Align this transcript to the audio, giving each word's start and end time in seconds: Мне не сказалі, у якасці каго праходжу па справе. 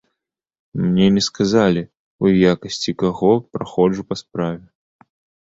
Мне 0.85 1.09
не 1.17 1.21
сказалі, 1.25 1.83
у 2.25 2.31
якасці 2.53 2.91
каго 3.03 3.31
праходжу 3.59 4.09
па 4.09 4.21
справе. 4.23 4.65